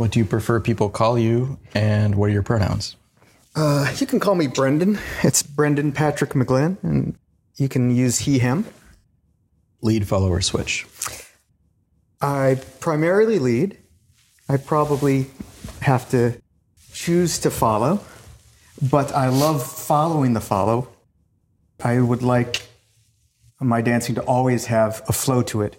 [0.00, 2.96] What do you prefer people call you, and what are your pronouns?
[3.54, 4.98] Uh, you can call me Brendan.
[5.22, 7.18] It's Brendan Patrick McGlynn, and
[7.56, 8.64] you can use he, him.
[9.82, 10.86] Lead, follower, switch?
[12.18, 13.76] I primarily lead.
[14.48, 15.26] I probably
[15.82, 16.40] have to
[16.94, 18.00] choose to follow,
[18.80, 20.88] but I love following the follow.
[21.78, 22.62] I would like
[23.60, 25.76] my dancing to always have a flow to it.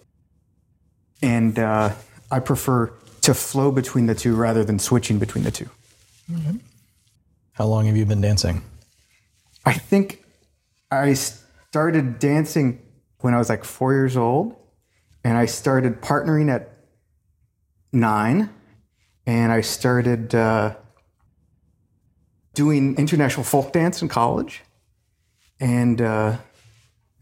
[1.23, 1.95] And uh,
[2.29, 5.70] I prefer to flow between the two rather than switching between the 2
[7.53, 8.63] How long have you been dancing?
[9.66, 10.23] I think
[10.89, 12.81] I started dancing
[13.20, 14.55] when I was like four years old,
[15.23, 16.71] and I started partnering at
[17.94, 18.49] nine,
[19.27, 20.75] and I started uh,
[22.55, 24.63] doing international folk dance in college,
[25.59, 26.38] and uh,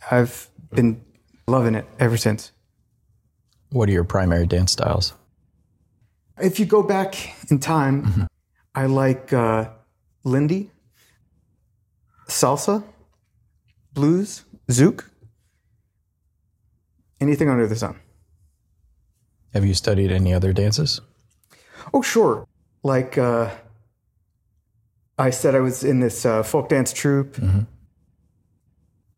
[0.09, 1.01] I've been
[1.47, 2.51] loving it ever since.
[3.71, 5.13] What are your primary dance styles?
[6.41, 7.15] If you go back
[7.51, 8.27] in time,
[8.73, 9.69] I like uh,
[10.23, 10.71] Lindy,
[12.27, 12.83] salsa,
[13.93, 15.03] blues, zouk,
[17.19, 17.99] anything under the sun.
[19.53, 21.01] Have you studied any other dances?
[21.93, 22.47] Oh, sure.
[22.83, 23.49] Like uh,
[25.17, 27.37] I said, I was in this uh, folk dance troupe.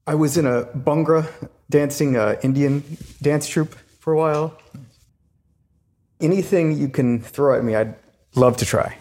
[0.08, 1.28] I was in a Bhangra
[1.70, 2.84] dancing uh, Indian
[3.22, 4.58] dance troupe for a while.
[6.22, 7.96] Anything you can throw at me, I'd
[8.36, 8.98] love to try.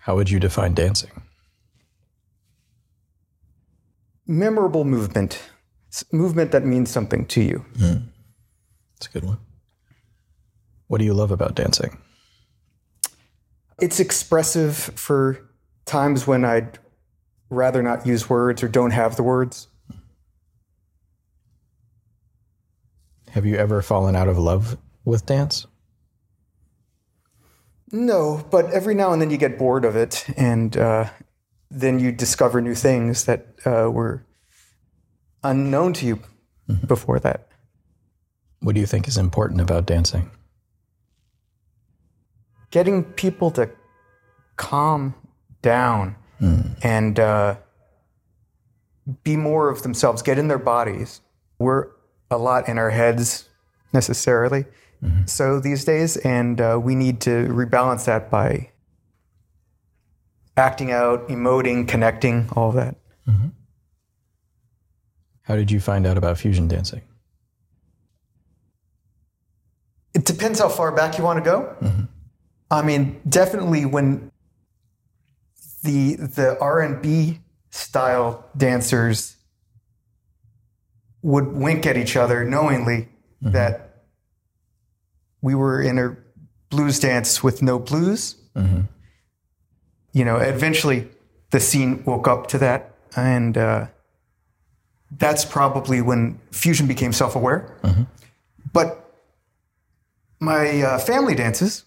[0.00, 1.10] How would you define dancing?
[4.26, 5.40] Memorable movement,
[5.92, 7.64] S- movement that means something to you.
[7.78, 7.96] Hmm.
[8.94, 9.38] That's a good one.
[10.88, 11.98] What do you love about dancing?
[13.80, 15.38] It's expressive for
[15.84, 16.78] times when I'd
[17.50, 19.68] rather not use words or don't have the words.
[23.30, 24.76] Have you ever fallen out of love
[25.08, 25.66] with dance?
[27.90, 31.08] No, but every now and then you get bored of it, and uh,
[31.70, 34.24] then you discover new things that uh, were
[35.42, 36.20] unknown to you
[36.86, 37.48] before that.
[38.60, 40.30] What do you think is important about dancing?
[42.70, 43.70] Getting people to
[44.56, 45.14] calm
[45.62, 46.16] down
[46.82, 47.56] and uh,
[49.22, 51.22] be more of themselves, get in their bodies.
[51.58, 51.86] We're
[52.30, 53.48] a lot in our heads
[53.94, 54.66] necessarily.
[55.02, 55.26] Mm-hmm.
[55.26, 58.70] So these days, and uh, we need to rebalance that by
[60.56, 62.96] acting out, emoting, connecting, all of that.
[63.28, 63.48] Mm-hmm.
[65.42, 67.02] How did you find out about fusion dancing?
[70.14, 71.76] It depends how far back you want to go.
[71.80, 72.02] Mm-hmm.
[72.70, 74.30] I mean, definitely when
[75.84, 77.38] the the R and B
[77.70, 79.36] style dancers
[81.22, 83.08] would wink at each other knowingly
[83.40, 83.87] that
[85.42, 86.16] we were in a
[86.70, 88.36] blues dance with no blues.
[90.12, 91.08] You know, eventually
[91.50, 93.86] the scene woke up to that, and uh,
[95.12, 97.76] that's probably when fusion became self aware.
[98.72, 99.14] But
[100.40, 101.84] my uh, family dances.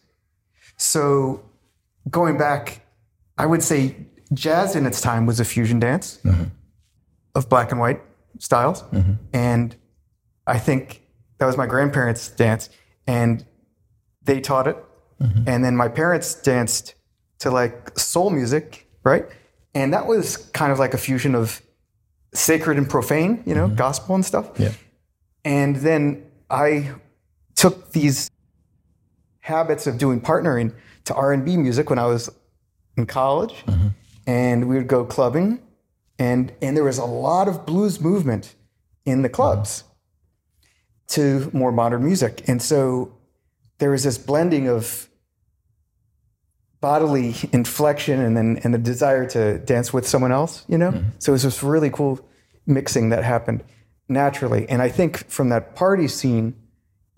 [0.77, 1.43] So
[2.09, 2.81] going back,
[3.37, 3.95] I would say
[4.33, 6.19] jazz in its time was a fusion dance
[7.35, 8.01] of black and white
[8.39, 8.83] styles.
[9.33, 9.75] And
[10.47, 11.01] I think
[11.37, 12.69] that was my grandparents' dance.
[13.07, 13.45] And
[14.23, 14.77] they taught it.
[15.21, 15.43] Mm-hmm.
[15.47, 16.95] And then my parents danced
[17.39, 19.25] to like soul music, right?
[19.73, 21.61] And that was kind of like a fusion of
[22.33, 23.75] sacred and profane, you know, mm-hmm.
[23.75, 24.51] gospel and stuff.
[24.57, 24.73] Yeah.
[25.43, 26.91] And then I
[27.55, 28.29] took these
[29.39, 30.73] habits of doing partnering
[31.05, 32.29] to R&B music when I was
[32.97, 33.55] in college.
[33.65, 33.87] Mm-hmm.
[34.27, 35.61] And we would go clubbing
[36.21, 38.55] and and there was a lot of blues movement
[39.05, 39.83] in the clubs
[41.11, 42.43] to more modern music.
[42.47, 43.17] And so
[43.77, 45.09] there was this blending of
[46.79, 50.91] bodily inflection and then and the desire to dance with someone else, you know?
[50.91, 51.09] Mm-hmm.
[51.19, 52.19] So it was this really cool
[52.65, 53.63] mixing that happened
[54.09, 54.67] naturally.
[54.67, 56.55] And I think from that party scene,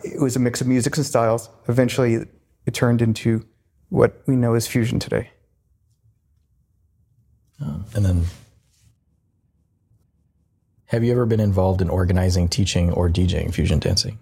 [0.02, 1.48] it was a mix of musics and styles.
[1.68, 2.26] Eventually
[2.66, 3.46] it turned into
[3.88, 5.30] what we know as fusion today.
[7.60, 8.24] Um, and then,
[10.86, 14.18] have you ever been involved in organizing, teaching, or DJing fusion dancing?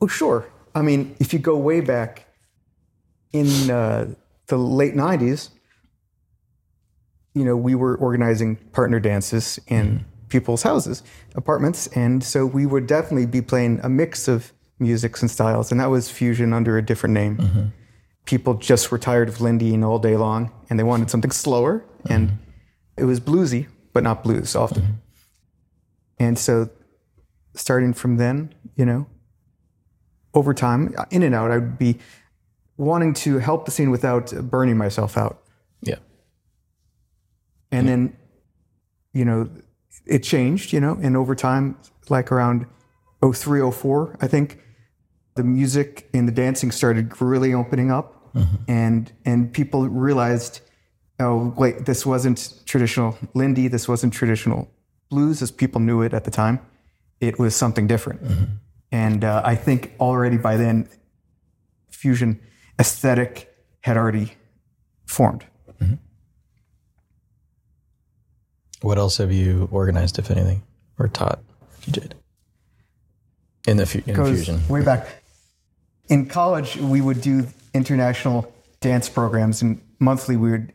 [0.00, 0.46] Oh, sure.
[0.74, 2.26] I mean, if you go way back
[3.32, 4.14] in uh,
[4.46, 5.50] the late 90s,
[7.34, 10.04] you know, we were organizing partner dances in mm-hmm.
[10.28, 11.02] people's houses,
[11.34, 11.86] apartments.
[11.88, 15.70] And so we would definitely be playing a mix of musics and styles.
[15.70, 17.36] And that was fusion under a different name.
[17.36, 17.62] Mm-hmm.
[18.24, 21.84] People just were tired of Lindying all day long and they wanted something slower.
[22.08, 22.36] And mm-hmm.
[22.98, 25.01] it was bluesy, but not blues often.
[26.22, 26.70] And so
[27.56, 29.08] starting from then, you know,
[30.34, 31.98] over time, in and out, I would be
[32.76, 35.42] wanting to help the scene without burning myself out.
[35.82, 35.96] Yeah.
[37.72, 38.16] And then,
[39.12, 39.50] you know,
[40.06, 41.76] it changed, you know, and over time,
[42.08, 42.66] like around
[43.20, 44.60] 03, 04, I think
[45.34, 48.56] the music and the dancing started really opening up mm-hmm.
[48.68, 50.60] and and people realized,
[51.18, 54.70] oh wait, this wasn't traditional Lindy, this wasn't traditional
[55.12, 56.58] blues as people knew it at the time.
[57.20, 58.24] It was something different.
[58.24, 58.44] Mm-hmm.
[58.90, 60.88] And uh, I think already by then,
[61.90, 62.40] fusion
[62.80, 64.32] aesthetic had already
[65.06, 65.44] formed.
[65.80, 65.94] Mm-hmm.
[68.80, 70.62] What else have you organized, if anything,
[70.98, 71.40] or taught,
[71.84, 72.14] You did
[73.68, 74.66] In the, fu- in goes fusion.
[74.68, 75.06] way back.
[76.08, 80.72] In college, we would do international dance programs, and monthly we would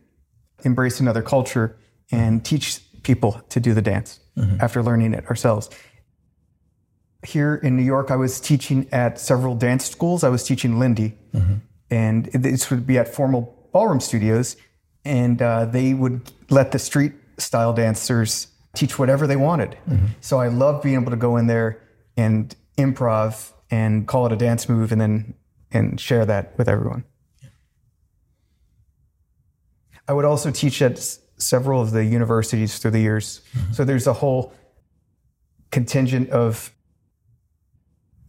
[0.64, 1.76] embrace another culture
[2.10, 2.56] and mm-hmm.
[2.56, 4.60] teach people to do the dance Mm-hmm.
[4.60, 5.68] after learning it ourselves.
[7.26, 10.22] Here in New York, I was teaching at several dance schools.
[10.22, 11.54] I was teaching Lindy, mm-hmm.
[11.90, 14.56] and this would be at formal ballroom studios,
[15.04, 18.46] and uh, they would let the street style dancers
[18.76, 19.76] teach whatever they wanted.
[19.88, 20.06] Mm-hmm.
[20.20, 21.82] So I loved being able to go in there
[22.16, 25.34] and improv and call it a dance move, and then
[25.72, 27.04] and share that with everyone.
[30.06, 33.40] I would also teach at several of the universities through the years.
[33.56, 33.72] Mm-hmm.
[33.72, 34.52] So there's a whole
[35.70, 36.72] contingent of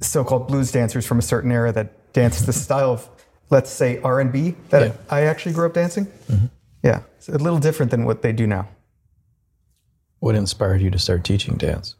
[0.01, 3.09] so-called blues dancers from a certain era that dance the style of,
[3.49, 4.93] let's say, R&B that Yeah.
[5.09, 6.05] I actually grew up dancing.
[6.05, 6.45] Mm-hmm.
[6.83, 8.69] Yeah, it's a little different than what they do now.
[10.19, 11.95] What inspired you to start teaching dance?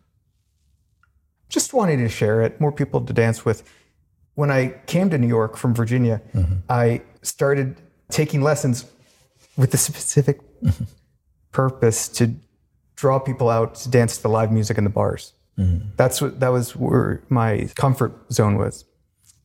[1.50, 3.64] just wanting to share it, more people to dance with.
[4.36, 6.54] When I came to New York from Virginia, mm-hmm.
[6.70, 8.86] I started taking lessons
[9.58, 10.40] with the specific
[11.52, 12.36] purpose to
[12.96, 15.34] draw people out to dance to the live music in the bars.
[15.98, 18.86] That's what that was where my comfort zone was,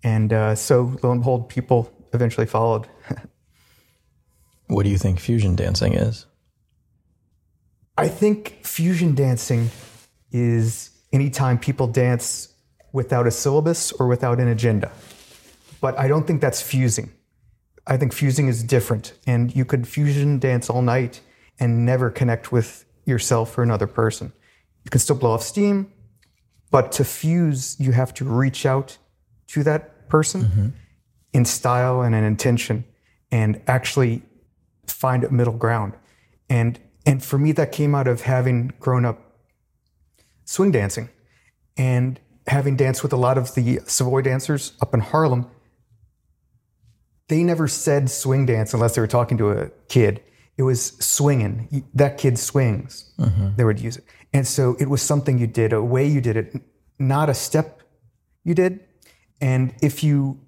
[0.03, 2.87] and uh, so lo and behold, people eventually followed.
[4.67, 6.25] What do you think fusion dancing is?
[7.99, 9.71] I think fusion dancing
[10.33, 12.49] is anytime people dance
[12.93, 14.91] without a syllabus or without an agenda.
[15.81, 17.13] But I don't think that's fusing.
[17.87, 19.13] I think fusing is different.
[19.27, 21.21] And you could fusion dance all night
[21.59, 24.33] and never connect with yourself or another person.
[24.85, 25.93] You can still blow off steam,
[26.71, 28.99] but to fuse, you have to reach out
[29.49, 30.69] to that person mm-hmm.
[31.33, 32.85] in style and in intention
[33.31, 34.23] and actually
[34.87, 35.95] find a middle ground.
[36.49, 39.21] And and for me that came out of having grown up
[40.45, 41.09] swing dancing
[41.77, 45.51] and having danced with a lot of the Savoy dancers up in Harlem.
[47.29, 50.23] They never said swing dance unless they were talking to a kid.
[50.57, 51.85] It was swinging.
[51.95, 53.13] That kid swings.
[53.19, 53.57] Mm-hmm.
[53.57, 54.05] They would use it.
[54.33, 56.55] And so it was something you did, a way you did it,
[56.99, 57.83] not a step
[58.45, 58.81] you did.
[59.41, 60.41] And if you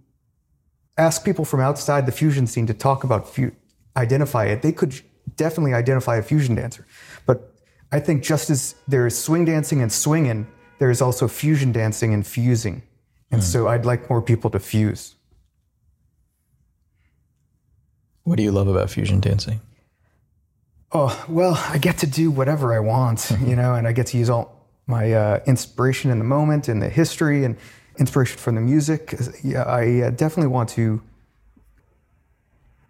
[0.96, 3.52] ask people from outside the fusion scene to talk about fu-
[3.96, 5.00] identify it, they could
[5.36, 6.86] definitely identify a fusion dancer.
[7.26, 7.52] But
[7.92, 10.46] I think just as there is swing dancing and swinging,
[10.78, 12.82] there is also fusion dancing and fusing.
[13.30, 13.46] And hmm.
[13.46, 15.14] so I'd like more people to fuse.
[18.24, 19.60] What do you love about fusion dancing?
[20.98, 24.16] Oh, well, I get to do whatever I want, you know, and I get to
[24.16, 27.58] use all my uh, inspiration in the moment and the history and
[27.98, 29.14] inspiration from the music.
[29.44, 31.02] Yeah, I uh, definitely want to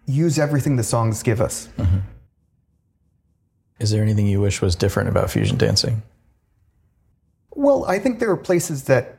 [0.05, 1.67] use everything the songs give us.
[3.81, 6.01] Is there anything you wish was different about fusion dancing?
[7.51, 9.17] Well, I think there are places that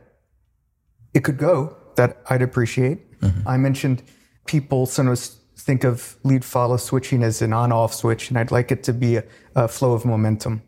[1.12, 3.00] it could go that I'd appreciate.
[3.44, 4.02] I mentioned
[4.46, 8.70] people sometimes think of lead follow switching as an on off switch, and I'd like
[8.70, 9.24] it to be a,
[9.54, 10.62] a flow of momentum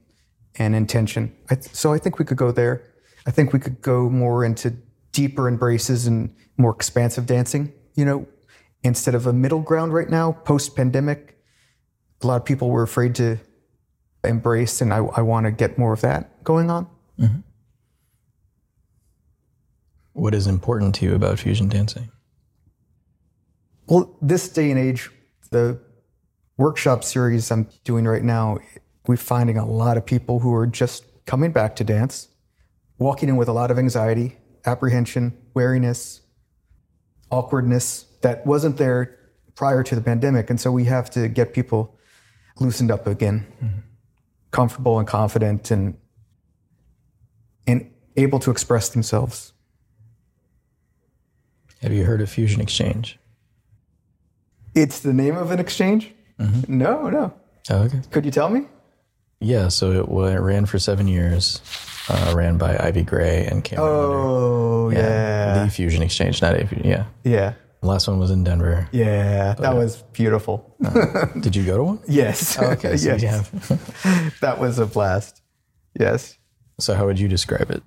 [0.56, 1.34] and intention.
[1.48, 2.84] I, so I think we could go there.
[3.26, 4.76] I think we could go more into
[5.12, 8.26] deeper embraces and more expansive dancing, you know,
[8.82, 11.38] instead of a middle ground right now, post pandemic.
[12.22, 13.38] A lot of people were afraid to
[14.24, 16.86] embrace, and I, I want to get more of that going on.
[17.18, 17.40] Mm-hmm.
[20.12, 22.10] What is important to you about fusion dancing?
[23.90, 25.10] Well, this day and age,
[25.50, 25.80] the
[26.56, 28.60] workshop series I'm doing right now,
[29.08, 32.28] we're finding a lot of people who are just coming back to dance,
[32.98, 36.20] walking in with a lot of anxiety, apprehension, wariness,
[37.32, 39.18] awkwardness that wasn't there
[39.56, 40.50] prior to the pandemic.
[40.50, 41.98] And so we have to get people
[42.60, 43.80] loosened up again, mm-hmm.
[44.52, 45.96] comfortable and confident and
[47.66, 49.52] and able to express themselves.
[51.82, 53.19] Have you heard of Fusion Exchange?
[54.74, 56.12] It's the name of an exchange?
[56.68, 57.32] No, no.
[57.70, 58.00] Oh, okay.
[58.10, 58.66] Could you tell me?
[59.40, 61.60] Yeah, so it, well, it ran for seven years.
[62.08, 63.88] uh, ran by Ivy Gray and Cameron.
[63.90, 66.72] Oh yeah, the Fusion Exchange, not AV.
[66.84, 68.88] Yeah, yeah, the last one was in Denver.
[68.92, 69.54] yeah.
[69.54, 70.74] That was beautiful.
[71.40, 72.00] Did you go to one?
[72.08, 72.58] yes.
[72.58, 73.22] Okay, so yes.
[73.22, 74.36] have.
[74.40, 75.42] That was a blast.
[75.98, 76.36] Yes.
[76.78, 77.82] so how would you describe it?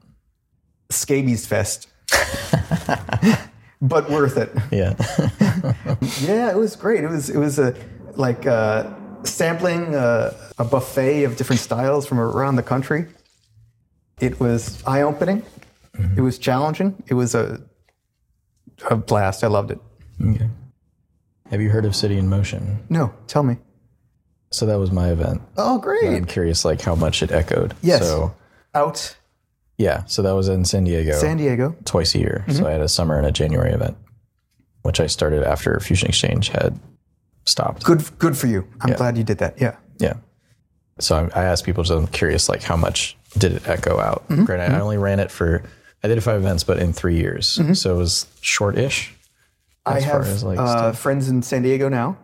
[0.89, 1.87] Scabies fest.
[3.83, 4.49] but worth it.
[4.71, 4.95] Yeah,
[6.21, 7.03] Yeah, it was great.
[7.03, 7.75] It was it was a
[8.15, 8.89] like uh,
[9.23, 13.05] sampling uh, a buffet of different styles from around the country.
[14.19, 15.43] It was eye opening.
[16.17, 17.03] It was challenging.
[17.07, 17.61] It was a
[18.89, 19.43] a blast.
[19.43, 19.79] I loved it.
[20.19, 20.49] okay.
[21.51, 22.79] Have you heard of City in Motion?
[22.89, 23.57] No, tell me.
[24.51, 25.41] So that was my event.
[25.57, 26.15] Oh, great!
[26.15, 27.75] I'm curious, like how much it echoed.
[27.81, 28.01] Yes.
[28.01, 28.33] So
[28.73, 29.15] Out
[29.77, 31.13] yeah, so that was in San Diego.
[31.13, 31.75] San Diego.
[31.86, 32.44] twice a year.
[32.48, 32.65] So mm-hmm.
[32.65, 33.98] I had a summer and a January event,
[34.84, 36.80] which I started after Fusion Exchange had
[37.46, 37.84] stopped.
[37.84, 38.68] Good, good for you.
[38.82, 39.60] I'm glad you did that.
[39.60, 39.77] Yeah.
[40.00, 40.13] Yeah.
[41.00, 44.27] So I, I asked people, so I'm curious, like how much did it echo out?
[44.30, 44.46] Mm-hmm.
[44.46, 44.82] Granted, I mm-hmm.
[44.82, 45.63] only ran it for,
[46.03, 47.60] I did five events, but in three years.
[47.80, 49.13] So it was short-ish.
[49.86, 52.18] I have as, like, uh, friends in San Diego now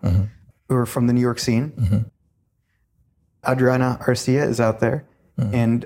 [0.70, 2.06] who are from the New York scene.
[3.48, 5.06] Adriana Arcia is out there,
[5.38, 5.86] and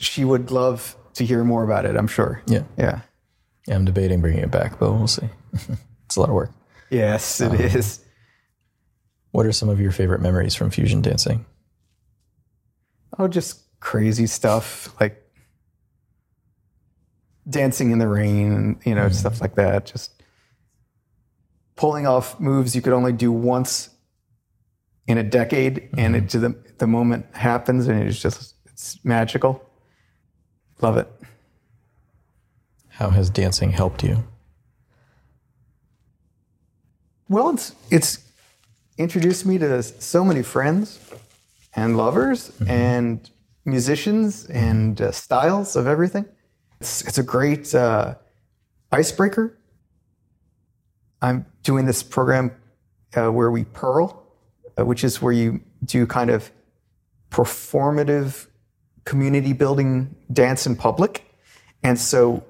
[0.00, 1.96] she would love to hear more about it.
[1.96, 2.42] I'm sure.
[2.46, 2.62] Yeah.
[2.76, 3.00] Yeah.
[3.66, 5.28] Yeah, I'm debating bringing it back, but we'll see.
[6.06, 6.50] it's a lot of work.
[6.88, 8.04] Yes, it um, is.
[9.30, 11.44] What are some of your favorite memories from fusion dancing?
[13.18, 15.22] Oh, just crazy stuff like
[17.48, 19.44] dancing in the rain and you know stuff mm-hmm.
[19.44, 19.86] like that.
[19.86, 20.22] Just
[21.76, 23.90] pulling off moves you could only do once
[25.06, 26.40] in a decade, and it mm-hmm.
[26.40, 29.69] the the moment happens, and it's just it's magical.
[30.80, 31.08] Love it.
[32.88, 34.24] How has dancing helped you?
[37.28, 38.18] Well, it's it's
[38.98, 40.98] introduced me to so many friends
[41.74, 43.30] and lovers and
[43.64, 46.26] musicians and uh, styles of everything.
[46.80, 48.16] It's it's a great uh,
[48.90, 49.58] icebreaker.
[51.22, 52.52] I'm doing this program
[53.16, 54.26] uh, where we pearl,
[54.78, 56.50] uh, which is where you do kind of
[57.30, 58.46] performative
[59.04, 61.24] community building dance in public.
[61.82, 62.44] And so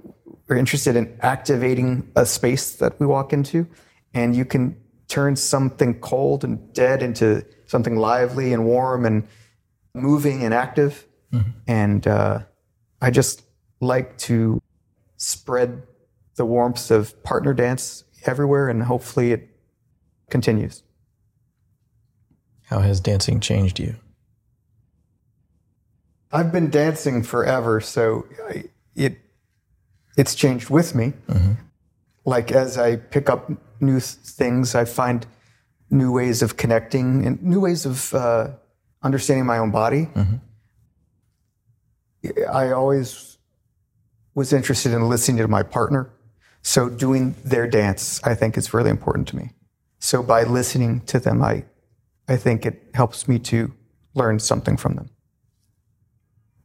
[0.48, 3.66] we're interested in activating a space that we walk into,
[4.14, 4.76] and you can
[5.06, 9.26] turn something cold and dead into something lively and warm and
[9.94, 11.06] moving and active.
[11.68, 12.40] And uh,
[13.00, 13.42] I just
[13.80, 14.60] like to
[15.16, 15.82] spread
[16.34, 19.48] the warmth of partner dance everywhere, and hopefully it
[20.30, 20.82] continues.
[22.66, 23.96] How has dancing changed you?
[26.32, 29.18] I've been dancing forever, so I, it
[30.16, 31.12] it's changed with me.
[32.24, 35.26] Like as I pick up new things, I find
[35.90, 38.50] new ways of connecting and new ways of uh,
[39.02, 40.08] understanding my own body.
[42.52, 43.38] I always
[44.34, 46.10] was interested in listening to my partner,
[46.62, 49.50] so doing their dance, I think, is really important to me.
[49.98, 51.64] So by listening to them, I
[52.28, 53.72] I think it helps me to
[54.14, 55.10] learn something from them.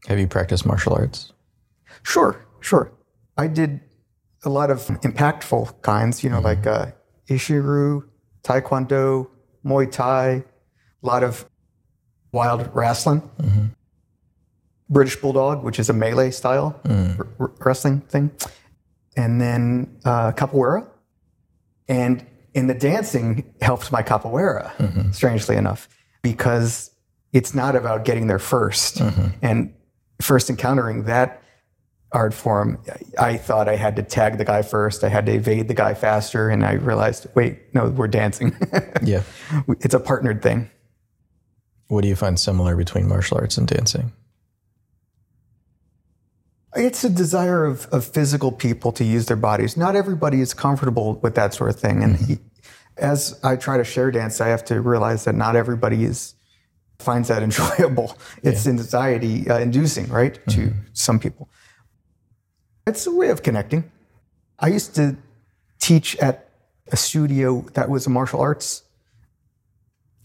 [0.08, 1.34] Have you practiced martial arts?
[2.04, 2.92] Sure, sure.
[3.38, 3.82] I did
[4.44, 6.46] a lot of impactful kinds, you know, mm-hmm.
[6.46, 6.92] like uh,
[7.30, 8.04] Ishiru,
[8.44, 9.28] Taekwondo,
[9.66, 10.44] Muay Thai, a
[11.02, 11.50] lot of
[12.32, 13.66] wild wrestling, mm-hmm.
[14.90, 17.20] British Bulldog, which is a melee style mm.
[17.20, 18.32] r- r- wrestling thing,
[19.18, 20.88] and then uh, capoeira.
[21.88, 25.12] And in the dancing helped my capoeira, mm-hmm.
[25.12, 25.90] strangely enough,
[26.22, 26.92] because
[27.34, 29.74] it's not about getting there 1st And
[30.22, 31.42] first encountering that
[32.12, 32.80] art form,
[33.20, 35.04] I thought I had to tag the guy first.
[35.04, 36.50] I had to evade the guy faster.
[36.50, 38.56] And I realized, wait, no, we're dancing.
[39.04, 39.24] Yeah.
[39.82, 40.70] it's a partnered thing.
[41.88, 44.14] What do you find similar between martial arts and dancing?
[46.76, 49.78] It's a desire of, of physical people to use their bodies.
[49.78, 52.04] Not everybody is comfortable with that sort of thing.
[52.04, 52.34] And mm-hmm.
[52.34, 52.40] he-
[52.98, 56.35] as I try to share dance, I have to realize that not everybody is
[57.00, 58.18] finds that enjoyable.
[58.44, 61.50] It's anxiety uh, inducing, right, to some people.
[62.88, 63.92] It's a way of connecting.
[64.60, 65.18] I used to
[65.80, 66.50] teach at
[66.92, 68.84] a studio that was a martial arts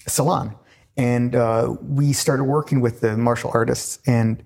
[0.07, 0.55] salon,
[0.97, 4.43] and uh, we started working with the martial artists and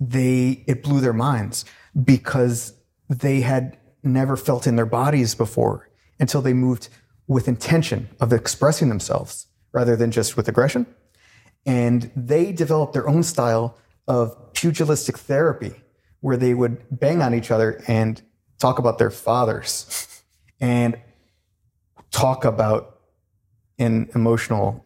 [0.00, 1.64] they it blew their minds
[2.02, 2.72] because
[3.08, 6.88] they had never felt in their bodies before until they moved
[7.26, 10.86] with intention of expressing themselves rather than just with aggression
[11.66, 13.76] and they developed their own style
[14.08, 15.72] of pugilistic therapy
[16.20, 18.22] where they would bang on each other and
[18.58, 20.22] talk about their fathers
[20.60, 20.98] and
[22.10, 23.00] talk about
[23.78, 24.84] an emotional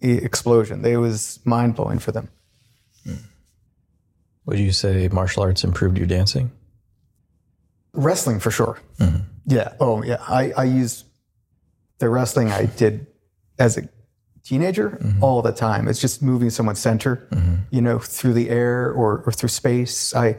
[0.00, 2.28] explosion it was mind-blowing for them
[4.46, 6.50] Would you say martial arts improved your dancing?
[7.92, 8.78] Wrestling for sure.
[8.98, 9.22] Mm-hmm.
[9.46, 9.72] Yeah.
[9.80, 10.22] Oh, yeah.
[10.28, 11.04] I, I use
[11.98, 13.06] the wrestling I did
[13.58, 13.88] as a
[14.44, 15.22] teenager mm-hmm.
[15.22, 15.88] all the time.
[15.88, 17.54] It's just moving someone's center, mm-hmm.
[17.70, 20.14] you know, through the air or, or through space.
[20.14, 20.38] I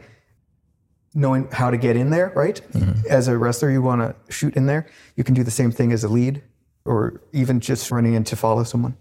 [1.13, 2.61] knowing how to get in there, right?
[2.73, 3.07] Mm-hmm.
[3.09, 4.87] As a wrestler, you want to shoot in there.
[5.15, 6.43] You can do the same thing as a lead,
[6.83, 8.97] or even just running in to follow someone.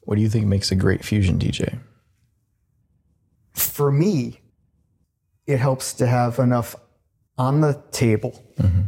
[0.00, 1.78] What do you think makes a great fusion DJ?
[3.76, 4.40] for me,
[5.46, 6.76] it helps to have enough
[7.36, 8.42] on the table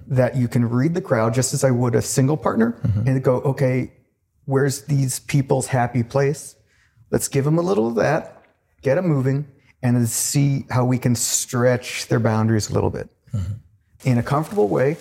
[0.09, 3.07] that you can read the crowd just as I would a single partner mm-hmm.
[3.07, 3.93] and go, okay,
[4.47, 6.57] where's these people's happy place?
[7.11, 8.43] Let's give them a little of that,
[8.83, 9.47] get them moving,
[9.83, 13.55] and then see how we can stretch their boundaries a little bit mm-hmm.
[14.05, 14.97] in a comfortable way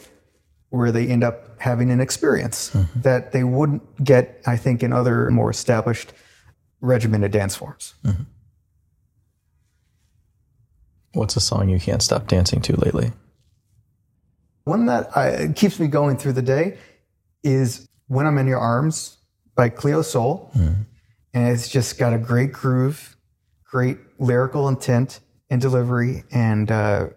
[0.70, 3.02] where they end up having an experience mm-hmm.
[3.02, 6.12] that they wouldn't get, I think, in other more established
[6.82, 7.94] regimented dance forms.
[11.14, 13.12] What's a song you can't stop dancing to lately?
[14.68, 16.78] One that I, keeps me going through the day
[17.42, 19.18] is When I'm in Your Arms
[19.56, 20.52] by Cleo Sol.
[20.56, 20.82] Mm-hmm.
[21.34, 23.16] And it's just got a great groove,
[23.64, 27.08] great lyrical intent and delivery, and uh,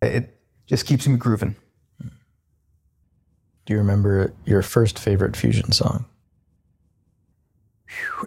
[0.00, 1.56] it just keeps me grooving.
[2.00, 6.04] Do you remember your first favorite fusion song?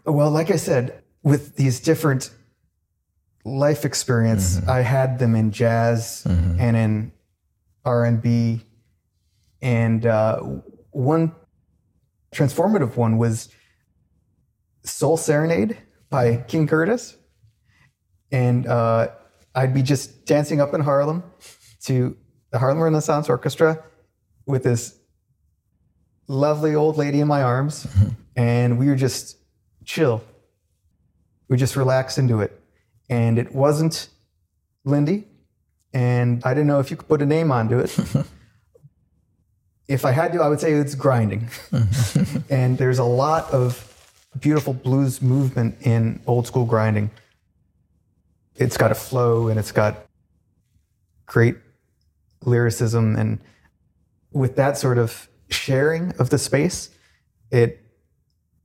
[0.05, 2.31] Well, like I said, with these different
[3.45, 4.69] life experience, mm-hmm.
[4.69, 6.60] I had them in jazz mm-hmm.
[6.60, 7.12] and in
[7.86, 8.62] R and B,
[9.62, 10.40] and uh,
[10.92, 11.34] one
[12.34, 13.50] transformative one was
[14.84, 15.78] "Soul Serenade"
[16.10, 17.18] by King Curtis,
[18.32, 19.10] and uh,
[19.56, 21.24] I'd be just dancing up in Harlem
[21.84, 22.16] to
[22.52, 23.84] the Harlem Renaissance Orchestra
[24.46, 25.00] with this
[26.28, 27.88] lovely old lady in my arms,
[28.36, 29.38] and we were just
[29.86, 30.24] chill.
[31.50, 32.60] We just relaxed into it.
[33.10, 34.10] And it wasn't
[34.86, 35.28] Lindy,
[35.94, 37.98] and I didn't know if you could put a name onto it.
[39.88, 41.50] if I had to, I would say it's grinding.
[42.50, 43.90] and there's a lot of
[44.40, 47.12] beautiful blues movement in old school grinding.
[48.56, 50.06] It's got a flow and it's got
[51.25, 51.58] great
[52.42, 53.16] lyricism.
[53.16, 53.40] And
[54.32, 56.90] with that sort of sharing of the space,
[57.51, 57.79] it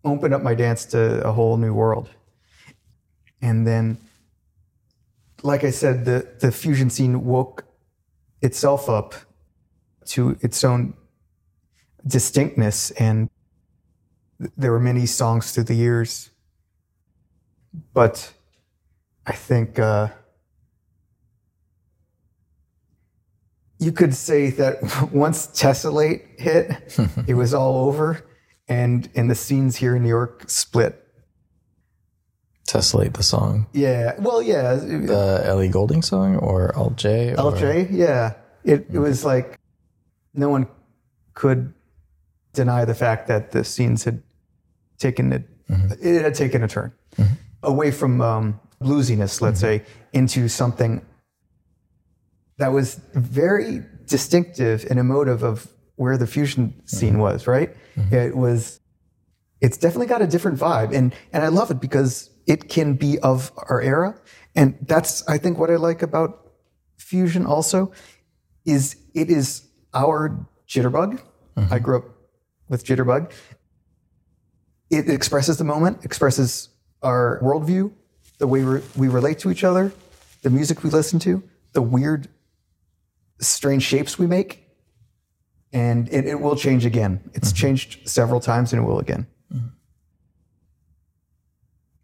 [0.05, 2.09] opened up my dance to a whole new world.
[3.43, 3.99] And then,
[5.43, 7.65] like I said, the, the fusion scene woke
[8.43, 9.15] itself up
[10.07, 10.95] to its own
[12.07, 12.91] distinctness.
[12.93, 13.29] And
[14.57, 16.31] there were many songs through the years.
[17.93, 18.33] But
[19.27, 20.09] I think uh,
[23.79, 28.25] you could say that once Tessellate hit, it was all over.
[28.69, 31.08] And, and the scenes here in New York split.
[32.69, 33.67] Tessellate the song.
[33.73, 34.15] Yeah.
[34.19, 34.75] Well, yeah.
[34.75, 37.33] The Ellie Goulding song or Alt J?
[37.33, 38.35] Or, LJ, yeah.
[38.63, 39.59] It, it was like
[40.35, 40.69] no one
[41.33, 41.73] could
[42.53, 44.23] deny the fact that the scenes had
[44.99, 45.93] taken it, mm-hmm.
[46.07, 47.33] it had taken a turn mm-hmm.
[47.63, 49.85] away from um, bluesiness, let's mm-hmm.
[49.85, 51.01] say, into something
[52.59, 57.75] that was very distinctive and emotive of where the fusion scene was, right?
[58.13, 58.81] It was,
[59.61, 60.95] it's definitely got a different vibe.
[60.95, 64.17] And, and I love it because it can be of our era.
[64.57, 66.51] And that's, I think, what I like about
[66.97, 67.93] fusion also
[68.65, 71.23] is it is our jitterbug.
[71.57, 71.73] Mm-hmm.
[71.73, 72.05] I grew up
[72.69, 73.31] with jitterbug.
[74.91, 76.71] It expresses the moment, expresses
[77.03, 77.93] our worldview,
[78.39, 79.93] the way we we relate to each other,
[80.43, 82.29] the music we listen to, the weird,
[83.41, 84.65] strange shapes we make.
[85.71, 87.31] And it, it will change again.
[87.35, 87.57] It's mm-hmm.
[87.57, 89.27] changed several times and it will again.
[89.53, 89.69] Mm-hmm.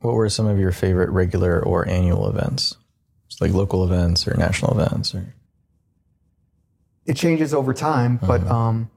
[0.04, 2.76] What were some of your favorite regular or annual events?
[3.40, 5.34] Like local events or national events or
[7.06, 8.54] it changes over time, but uh-huh.
[8.54, 8.90] um,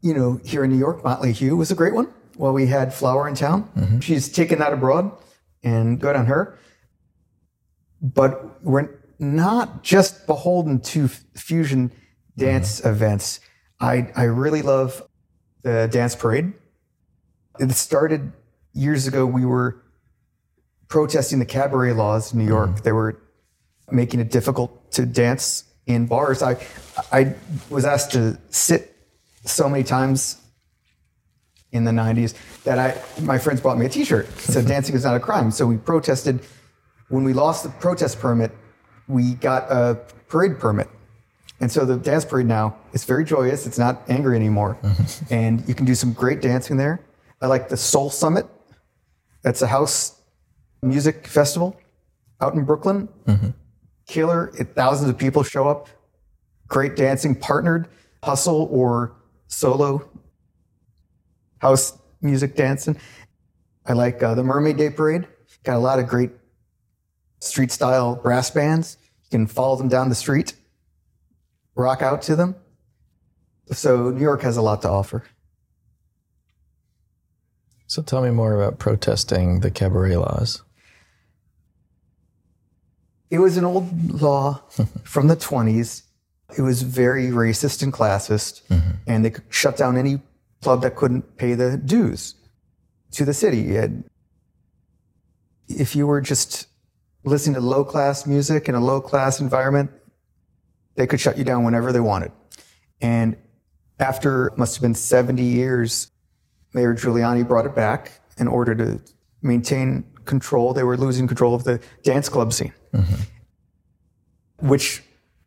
[0.00, 2.08] you know, here in New York, Motley Hue was a great one.
[2.36, 3.68] Well, we had Flower in town.
[3.76, 4.00] Mm-hmm.
[4.00, 5.12] She's taken that abroad,
[5.62, 6.58] and good on her.
[8.00, 11.92] But we're not just beholden to f- fusion
[12.36, 12.90] dance mm-hmm.
[12.90, 13.40] events.
[13.80, 15.02] I I really love
[15.62, 16.52] the dance parade.
[17.58, 18.32] It started
[18.72, 19.26] years ago.
[19.26, 19.82] We were
[20.88, 22.70] protesting the cabaret laws in New York.
[22.70, 22.84] Mm-hmm.
[22.84, 23.22] They were
[23.90, 26.42] making it difficult to dance in bars.
[26.42, 26.56] I
[27.10, 27.34] I
[27.70, 28.94] was asked to sit
[29.44, 30.38] so many times
[31.72, 35.16] in the 90s that I my friends bought me a t-shirt said dancing is not
[35.16, 35.50] a crime.
[35.50, 36.40] So we protested
[37.08, 38.52] when we lost the protest permit,
[39.06, 40.88] we got a parade permit.
[41.60, 43.66] And so the dance parade now is very joyous.
[43.66, 44.78] It's not angry anymore.
[44.82, 45.34] Mm-hmm.
[45.34, 47.00] and you can do some great dancing there.
[47.40, 48.46] I like the Soul Summit
[49.44, 50.20] It's a house
[50.82, 51.76] music festival
[52.40, 53.08] out in Brooklyn.
[54.06, 54.52] Killer.
[54.58, 55.88] It, thousands of people show up.
[56.68, 57.88] Great dancing, partnered,
[58.22, 59.14] hustle, or
[59.48, 60.08] solo
[61.62, 62.96] house music dancing.
[63.86, 65.26] I like uh, the Mermaid Day Parade.
[65.62, 66.30] Got a lot of great
[67.40, 68.98] street style brass bands.
[69.24, 70.54] You can follow them down the street,
[71.76, 72.56] rock out to them.
[73.70, 75.24] So New York has a lot to offer.
[77.92, 80.62] So tell me more about protesting the cabaret laws.
[83.28, 84.62] It was an old law
[85.04, 86.04] from the 20s.
[86.56, 88.92] It was very racist and classist, mm-hmm.
[89.06, 90.20] and they could shut down any
[90.62, 92.34] club that couldn't pay the dues
[93.10, 93.76] to the city.
[93.76, 94.04] And
[95.68, 96.68] if you were just
[97.24, 99.90] listening to low class music in a low class environment,
[100.94, 102.32] they could shut you down whenever they wanted.
[103.02, 103.36] And
[103.98, 106.11] after must have been 70 years,
[106.74, 109.00] Mayor Giuliani brought it back in order to
[109.42, 110.72] maintain control.
[110.72, 114.68] They were losing control of the dance club scene, mm-hmm.
[114.68, 115.02] which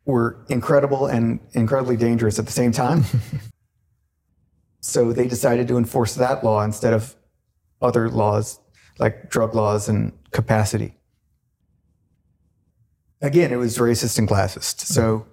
[0.05, 3.03] were incredible and incredibly dangerous at the same time.
[4.81, 7.15] so they decided to enforce that law instead of
[7.81, 8.59] other laws
[8.99, 10.95] like drug laws and capacity.
[13.21, 14.81] Again, it was racist and classist.
[14.81, 15.29] So mm-hmm.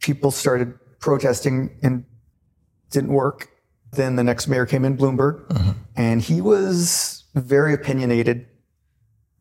[0.00, 2.04] people started protesting and
[2.90, 3.48] didn't work.
[3.92, 5.44] Then the next mayor came in, Bloomberg,
[5.96, 8.46] and he was very opinionated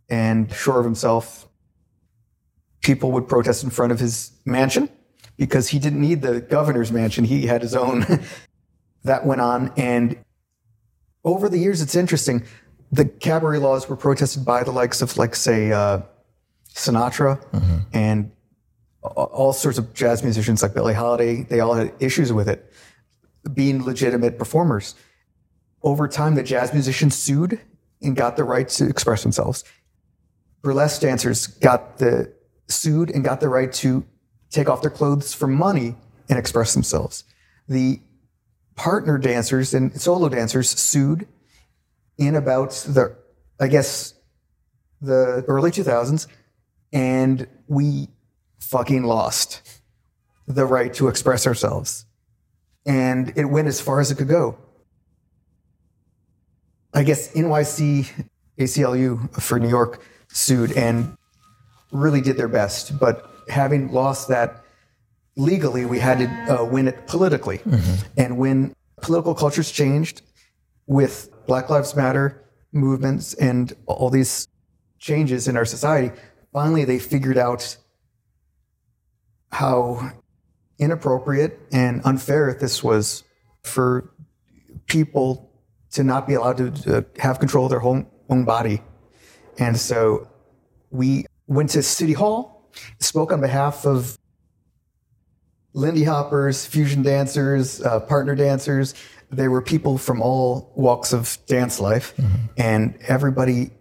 [0.10, 1.48] and sure of himself.
[2.82, 4.90] People would protest in front of his mansion
[5.36, 7.26] because he didn't need the governor's mansion.
[7.26, 8.06] He had his own.
[9.04, 9.74] that went on.
[9.76, 10.18] And
[11.24, 12.44] over the years, it's interesting.
[12.92, 16.02] The cabaret laws were protested by the likes of, like, say, uh,
[16.74, 17.42] Sinatra
[17.92, 18.32] and
[19.02, 21.44] all sorts of jazz musicians like Billie Holiday.
[21.44, 22.72] They all had issues with it
[23.54, 24.96] being legitimate performers.
[25.84, 27.60] Over time, the jazz musicians sued
[28.02, 29.64] and got the right to express themselves.
[30.62, 32.34] Burlesque dancers got the
[32.68, 34.06] sued and got the right to
[34.50, 35.96] take off their clothes for money
[36.30, 37.24] and express themselves.
[37.68, 38.02] The
[38.76, 41.28] partner dancers and solo dancers sued
[42.18, 43.16] in about the,
[43.60, 44.14] I guess,
[45.02, 46.28] the early 2000s,
[46.92, 48.08] and we
[48.60, 49.82] fucking lost
[50.48, 52.06] the right to express ourselves.
[52.88, 54.58] And it went as far as it could go.
[56.94, 58.10] I guess NYC
[58.58, 61.16] ACLU for New York sued and
[61.92, 62.98] really did their best.
[62.98, 64.64] But having lost that
[65.36, 67.62] legally, we had to uh, win it politically.
[68.18, 70.22] And when political cultures changed
[70.88, 74.48] with Black Lives Matter movements and all these
[74.98, 76.16] changes in our society,
[76.52, 77.78] finally they figured out
[79.52, 80.12] how
[80.80, 83.24] inappropriate and unfair if this was
[83.64, 84.12] for
[84.88, 85.52] people
[85.92, 88.82] to not be allowed to uh, have control of their own, own body.
[89.58, 90.28] And so
[90.92, 94.18] we went to City Hall, spoke on behalf of
[95.74, 98.94] Lindy Hoppers, fusion dancers, uh, partner dancers.
[99.30, 102.14] There were people from all walks of dance life,
[102.58, 103.72] and everybody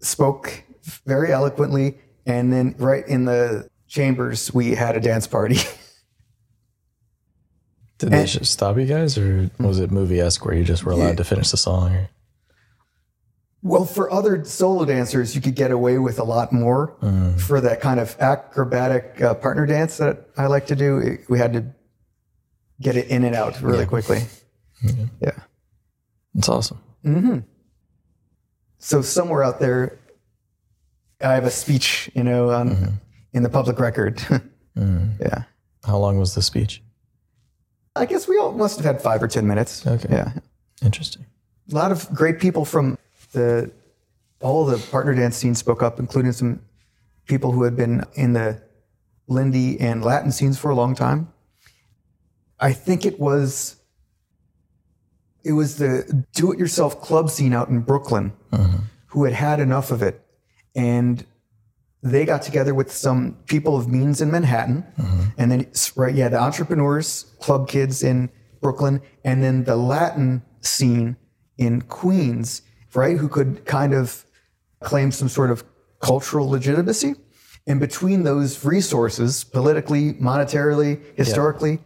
[0.00, 0.64] spoke
[1.06, 1.98] very eloquently.
[2.26, 5.58] And then, right in the chambers, we had a dance party.
[7.98, 10.92] Did they just stop you guys, or was it movie esque where you just were
[10.92, 11.94] allowed to finish the song?
[11.94, 12.10] Or?
[13.62, 16.96] Well, for other solo dancers, you could get away with a lot more.
[17.00, 17.40] Mm.
[17.40, 21.38] For that kind of acrobatic uh, partner dance that I like to do, it- we
[21.38, 21.64] had to
[22.80, 24.22] get it in and out really quickly.
[25.20, 25.38] Yeah.
[26.34, 26.80] that's awesome.
[27.04, 27.38] Mm-hmm.
[28.78, 30.00] So somewhere out there,
[31.20, 32.98] I have a speech, you know, on,
[33.32, 34.22] in the public record.
[34.74, 35.20] Mm.
[35.20, 35.42] Yeah.
[35.84, 36.82] How long was the speech?
[37.94, 39.86] I guess we all must have had five or 10 minutes.
[39.86, 40.08] Okay.
[40.10, 40.32] Yeah.
[40.82, 41.26] Interesting.
[41.70, 42.96] a lot of great people from
[43.32, 43.70] the
[44.40, 46.60] all the partner dance scene spoke up, including some
[47.26, 48.62] people who had been in the
[49.28, 51.32] Lindy and Latin scenes for a long time.
[52.58, 53.76] I think it was
[55.44, 58.84] it was the do-it-yourself club scene out in Brooklyn mm-hmm.
[59.08, 60.24] who had had enough of it,
[60.74, 61.24] and
[62.02, 65.22] they got together with some people of means in Manhattan, mm-hmm.
[65.38, 68.28] and then right, yeah, the entrepreneurs, club kids in
[68.60, 71.16] Brooklyn, and then the Latin scene
[71.58, 72.62] in Queens,
[72.94, 74.24] right, who could kind of
[74.80, 75.64] claim some sort of
[76.00, 77.14] cultural legitimacy.
[77.66, 81.78] And between those resources, politically, monetarily, historically,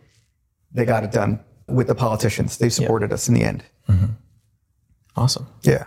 [0.73, 2.57] they got it done with the politicians.
[2.57, 3.65] They supported us in the end.
[3.89, 4.13] Mm-hmm.
[5.17, 5.47] Awesome.
[5.63, 5.85] Yeah.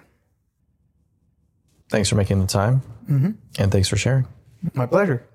[1.89, 2.81] Thanks for making the time.
[3.09, 3.31] Mm-hmm.
[3.57, 4.27] And thanks for sharing.
[4.73, 5.27] My pleasure.